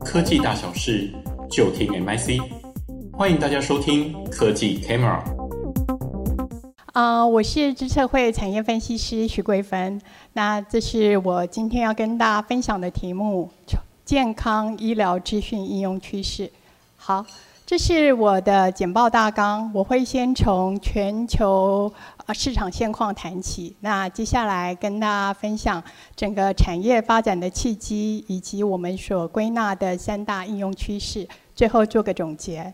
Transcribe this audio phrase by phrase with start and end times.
[0.00, 1.10] 科技大小事，
[1.50, 2.40] 就听 MIC。
[3.12, 5.20] 欢迎大家收听科技 Camera。
[6.92, 10.00] 啊我是知策会产业分析师徐桂芬。
[10.34, 13.50] 那这是我今天要跟大家分享的题目：
[14.04, 16.50] 健康医疗资讯应用趋势。
[16.96, 17.26] 好。
[17.66, 21.92] 这是我的简报大纲，我会先从全球
[22.24, 25.82] 啊市场现况谈起，那接下来跟大家分享
[26.14, 32.72] 整个产业发展的契机，以及我们所归纳的三大应用趋势，最后做个总结。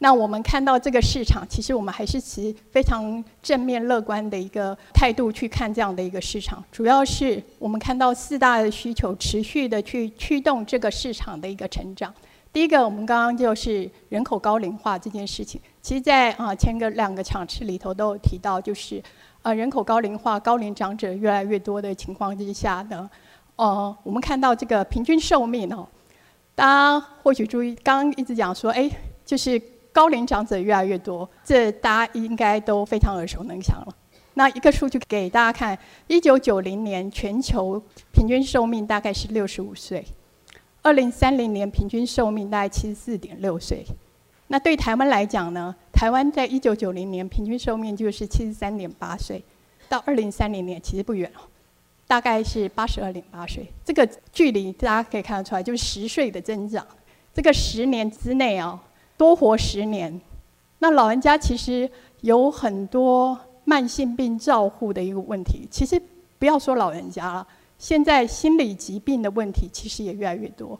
[0.00, 12.12] 那我们看到这个市场，其实我们还是持非常正面乐观的一个态度去看这样的一个市场，主要是我们看到四大的需求持续的去驱动这个市场的一个成长。
[12.52, 15.58] 第一个，我们刚刚就是人口高龄化这件事情。
[15.80, 19.02] 其实，在啊前个两个场次里头都有提到，就是
[19.40, 23.08] 呃人口高龄化、高龄长者越来越多的情况之下呢，
[23.56, 25.88] 呃我们看到这个平均寿命哦，
[26.54, 28.90] 大家或许注意，刚刚一直讲说，哎，
[29.24, 29.58] 就是
[29.90, 33.94] 高龄长者越来越多，这大家应该都非常耳熟能详了。
[34.34, 37.82] 那一个数据给大家看，一九九零年全球
[38.12, 40.04] 平均寿命大概是六十五岁。
[40.82, 43.84] 二零三零年平均寿命大概七十四点六岁，
[44.48, 45.74] 那对台湾来讲呢？
[45.92, 49.42] 台湾在一九九零年平均寿命就是七十三点八岁，
[49.88, 51.40] 到二零三零年其实不远哦，
[52.08, 53.64] 大概是八十二点八岁。
[53.84, 56.84] 这个距离大家可以看得出来，就是十岁的增长。
[57.32, 58.82] 这个十年之内啊，
[59.16, 60.20] 多活十年。
[60.80, 61.88] 那老人家其实
[62.22, 66.02] 有很多慢性病照护的一个问题，其实
[66.40, 67.46] 不要说老人家了。
[67.82, 70.78] 现在心理疾病的问题其实也越来越多，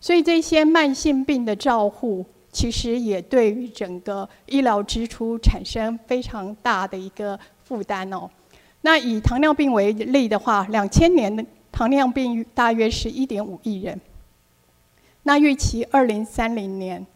[0.00, 8.28] 所以这些慢性病的照护，其实也对于整个医疗支出产生非常大的一个负担哦。
[8.80, 14.00] 那以糖尿病为例的话，两千年的糖尿病大约是一点五亿人，
[15.22, 17.06] 那预期二零三零年，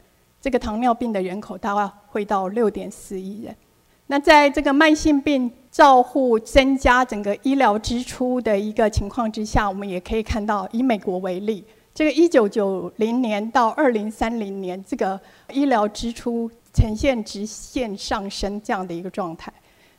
[0.40, 3.56] 这个糖尿病的人口大概会到六点四亿人。
[4.06, 15.18] 那在这个慢性病照护增加整个医疗支出的一个情况之下，我们也可以看到，以美国为例，这个一九九零年到二零三零年，这个
[15.50, 19.52] 医疗支出呈现直线上升这样的一个状态。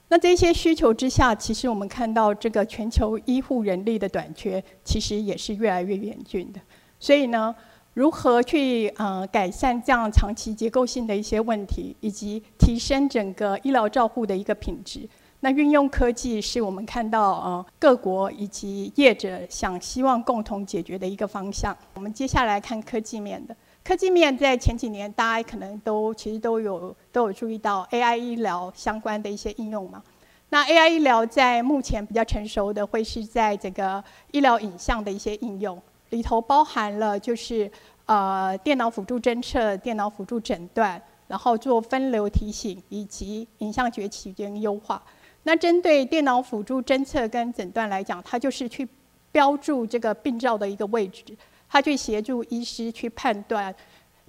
[0.07, 6.61] 那这些需求之下，其实我们看到这个全球医护人力的短缺，其实也是越来越严峻的。
[6.99, 7.53] 所以呢，
[7.95, 15.07] 如何去呃改善这样长期结构性的一些问题，以及提升整个医疗照护的一个品质？
[15.39, 21.73] 那运用科技是我们看到呃各国以及业者想希望共同解决的一个方向。
[21.93, 30.03] 我们接下来看科技面的，科技面在前几年大家可能都其实都有都有注意到 AI 医疗相关的一些应用嘛。
[30.49, 35.81] 那 AI 医疗在目前比较成熟的会是在这个医疗影像的一些应用。
[36.09, 37.69] 里头包含了就是
[38.05, 45.01] 呃电脑辅助侦测、电脑辅助诊断，然后做分流提醒以及影像崛起跟优化。
[45.43, 48.87] 那针对电脑辅助侦测跟诊断来讲，它就是去
[49.31, 51.23] 标注这个病灶的一个位置，
[51.67, 53.73] 它去协助医师去判断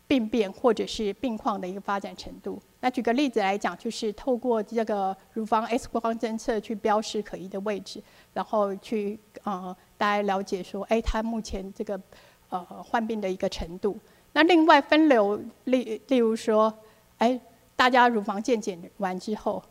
[0.06, 2.60] 病变或者是病况的一个发展程度。
[2.80, 9.76] 那举个例子来讲，就是透过这个乳房 X 光侦测去标示可疑的位置，然后去呃。
[9.98, 12.00] 大家了解说，哎，他目前这个
[12.48, 13.98] 呃患病的一个程度。
[14.32, 16.72] 那另外分流例例如说，
[17.18, 17.40] 哎，
[17.74, 19.62] 大家乳房健检完之后，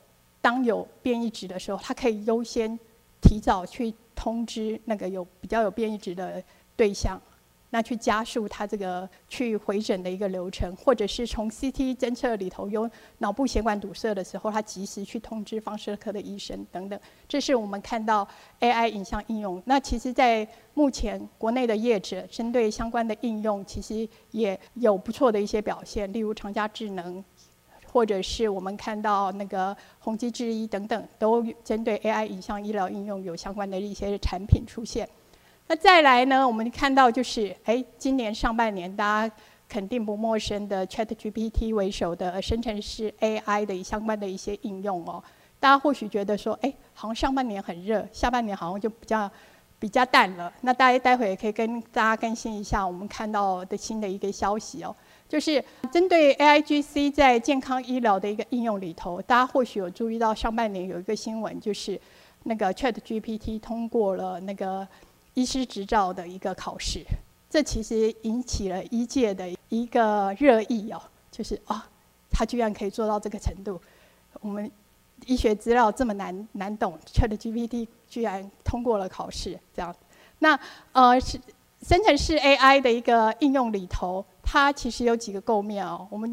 [0.41, 2.80] 当有变异值的时候，他可以优先
[3.22, 6.44] 提早去通知那个有比较有变异值的
[6.75, 7.22] 对象。
[7.75, 16.97] 那去加速它这个去回诊的一个流程，或者是从 CT 侦测里头有脑部血管堵塞的时候，它及时去通知放射科的医生等等。
[17.28, 18.25] 这是我们看到
[18.62, 19.62] AI 影像应用。
[19.66, 27.22] 那其实，在目前国内的业者针对相关的应用，其实也有不错的一些表现，例如长佳智能，
[27.92, 35.06] 或者是我们看到那个宏基制医等等，都针对 AI 影像医疗应用有相关的一些产品出现。
[35.67, 36.47] 那再来呢？
[36.47, 39.35] 我们看到就是，哎，今年上半年大家
[39.67, 45.23] 肯定不陌生的 ChatGPT 为首的生成式 AI 的相关的一些应用哦。
[45.59, 49.31] 大家或许觉得说，哎，好像上半年很热，下半年好像就比较
[49.79, 50.53] 比较淡了。
[50.62, 54.95] 那大家待会也可以跟大家更新一下我们看到的新的一个消息哦，
[55.27, 62.00] 就是针对 AIGC 在健康医疗的一个应用里头，大家或许有注意到上半年有一个新闻，就是
[62.44, 64.88] 那个 ChatGPT 通过了那个。
[65.35, 67.05] 医师执照的一个考试，
[67.49, 71.01] 这其实引起了医界的一个热议哦，
[71.31, 71.87] 就是啊，
[72.31, 73.79] 他居然可以做到这个程度。
[74.41, 74.69] 我们
[75.25, 79.95] 医学资料这么难难懂，ChatGPT 居然通过了考试，这样。
[80.39, 80.59] 那
[80.91, 81.39] 呃，实
[81.81, 86.07] 生成式 AI 的一个应用里头，它其实有几个构面哦。
[86.09, 86.29] 我们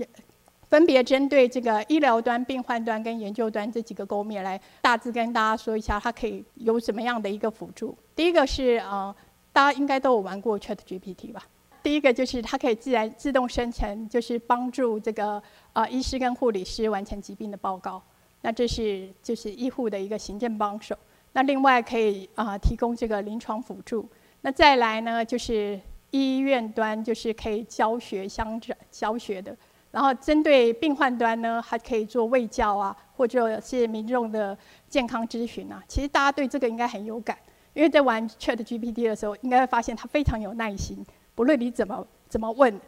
[0.73, 7.95] 分别针对这个医疗端、病患端跟研究端这几个构面来大致跟大家说一下，它可以有什么样的一个辅助。
[8.17, 9.15] 第一个是呃，
[9.53, 11.45] 大家应该都有玩过 ChatGPT 吧？
[11.83, 15.43] 第一个就是它可以自然自动生成，就是帮助这个
[15.75, 18.03] 呃医师跟护理师完成疾病的报告。
[18.41, 20.97] 那这是就是医护的一个行政帮手。
[21.35, 24.09] 那另外可以啊、提供这个临床辅助。
[24.41, 25.79] 那再来呢，就是
[26.13, 29.55] 医院端就是可以教学相转教学的，
[29.93, 34.59] 然后针对病患端呢，还可以做卫教啊，或者是民众的
[34.89, 35.81] 健康咨询啊。
[35.87, 37.39] 其实大家对这个应该很有感，
[37.75, 41.07] 因为在玩 ChatGPT 的时候，应该会发现他非常有耐心，
[41.37, 42.81] 不论你怎么怎么问，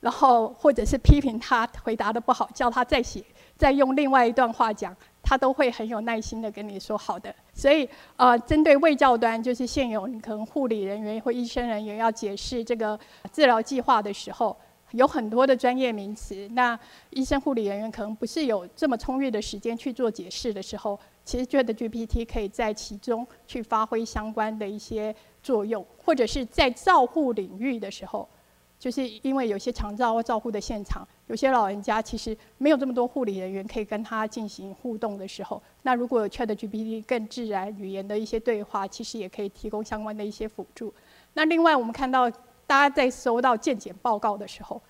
[0.00, 3.22] 然后或者是批评他回答的不好，叫他再写，
[3.58, 4.96] 再用另外一段话讲。
[5.26, 13.00] 他都会很有耐心的跟你说好的，所以呃，针对卫教端，就是现有你可能护理人员或医生人员要解释这个
[13.32, 14.54] 治疗计划的时候，
[14.94, 16.78] 有很多的专业名词，那
[17.10, 28.28] 医生护理人员可能不是有这么充裕的时间去做解释的时候，其实 ChatGPT 可以在其中去发挥相关的一些作用，或者是在照护领域的时候。
[28.76, 40.92] 就是因为有些长照或照护的现场，有些老人家其实没有这么多护理人员可以跟他进行互动的时候，那如果有 ChatGPT 更自然语言的一些对话，其实也可以提供相关的一些辅助。
[41.32, 42.30] 那另外我们看到
[42.66, 44.80] 大家在收到健检报告的时候，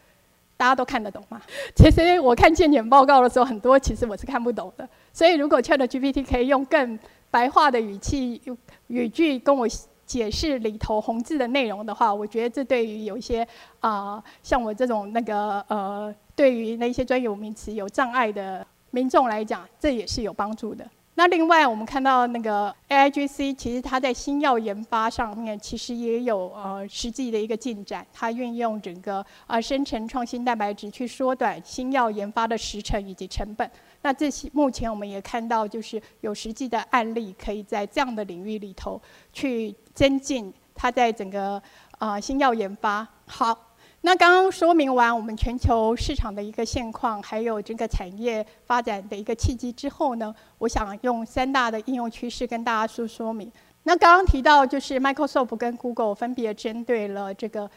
[0.57, 1.41] 大家都看得懂吗？
[1.75, 4.89] 其实我看健检报告的时候，很多其实我是看不懂的。
[5.13, 6.99] 所以如果 ChatGPT 可以用更
[7.31, 8.41] 白话的语气、
[8.89, 9.69] 语句跟我。
[10.07, 13.45] 解释里头红字的内容的话，我觉得这对于有一些
[13.81, 20.87] 啊、像我这种那个呃，对于那些专有名词有障碍的民众来讲，这也是有帮助的。
[21.17, 33.71] 那另外，我们看到那个 AIGC，其实它在新药研发上面其实也有呃实际的一个进展，它运用整个啊、呃、生成创新蛋白质去缩短新药研发的时程以及成本。
[34.03, 39.01] 那这些目前我们也看到，就是有实际的案例，可以在这样的领域里头
[39.33, 41.63] 去增进它在整个
[41.99, 43.07] 呃新药研发。
[43.27, 43.57] 好，
[44.07, 53.51] 那刚刚说明完我们全球市场的一个现况，还有这个产业发展的一个契机之后呢，我想用三大的应用趋势跟大家说说明。
[53.85, 57.71] 那刚刚提到就是 Microsoft 跟 Google 分别针对了这个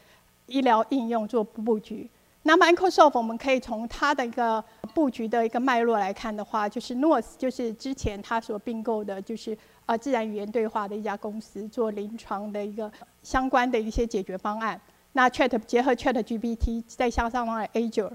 [0.47, 2.09] 医疗应用做布局。
[2.43, 4.61] 那 Microsoft 我们可以从它的一个
[4.93, 12.91] 布局的一个脉络来看的话，就是 North 就是之前它所并购的，就是啊自然语言对话的一家公司，做临床的一个
[13.23, 14.77] 相关的一些解决方案。
[15.13, 18.11] 那 Chat 结合 ChatGPT 再加上了 Azure，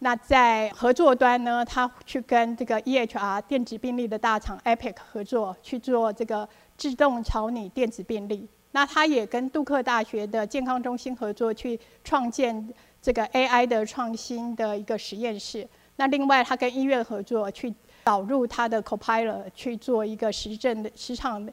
[0.00, 8.48] 那在合作端呢，它去跟这个 EHR 电子病历的大厂 Epic 合作去做这个自动草拟电子病历。
[8.72, 12.72] 那它也跟杜克大学的健康中心合作去创建。
[13.02, 15.66] 这个 AI 的创新的一个实验室，
[15.96, 21.48] 那另外他跟医院合作去导入他的 Copilot 去做一个实证的市场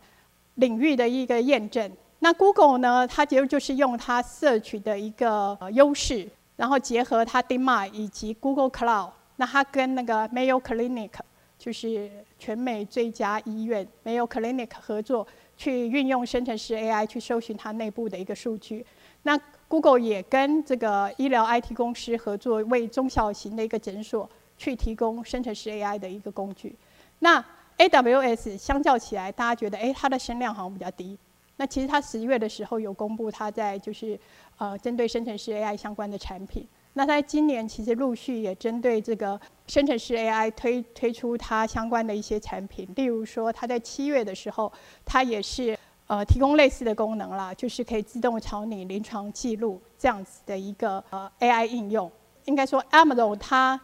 [0.56, 1.90] 领域的一个验证。
[2.20, 11.12] 那 Google 呢，它其实就是用它 Search 的一个优势，然后结合它 Dimi 以及 Google Cloud，那它跟那个 Mayo Clinic
[11.60, 12.10] 就是
[12.40, 18.86] 全美最佳医院 Mayo Clinic 合作，去运用生成式 AI 去搜寻它内部的一个数据。
[19.24, 24.28] 那 Google 也跟这个医疗 IT 公司合作，为中小型的一个诊所
[24.58, 26.76] 去提供生成式 AI 的一个工具。
[27.20, 27.44] 那
[27.78, 31.18] AWS 相较起来，大家觉得哎，它的声量好像比较低。
[31.58, 34.18] 那其实它十月的时候有公布，它在就是
[34.58, 36.66] 呃针对生成式 AI 相关的产品。
[36.94, 44.72] 那它今年其实陆续也针对这个生成式 AI 推推出它相关的一些产品，例如说它在七月的时候，
[45.06, 45.78] 它也是。
[46.10, 52.10] 呃，提供类似的功能啦，就是可以自动朝你临床记录这样子的一个呃 AI 应用。
[52.46, 53.78] 应该说，Amazon 它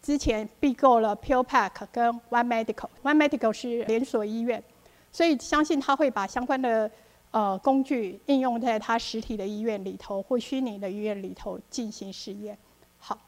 [0.00, 4.64] 之前并购了 PillPack 跟 One Medical，One Medical 是连锁医院，
[5.12, 6.90] 所以相信它会把相关的
[7.30, 12.56] 呃工具应用在它实体的医院里头或虚拟的医院里头进行试验。
[12.98, 13.18] 好，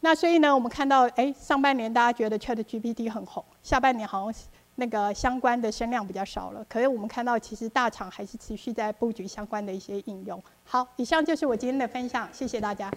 [0.00, 4.42] 那所以呢，我们看到，哎，上半年大家觉得 ChatGPT 很红，下半年好像。
[4.78, 10.38] 那个相关的声量比较少了，可是我们看到其实大厂还是持续在布局相关的一些应用。
[10.64, 12.90] 好，以上就是我今天的分享，谢谢大家。